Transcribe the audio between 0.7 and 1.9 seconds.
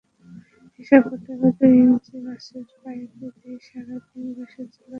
এসব হোটেলে দুই